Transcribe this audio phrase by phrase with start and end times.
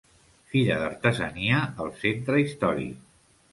[0.53, 3.07] Fira d'artesania al centre històric.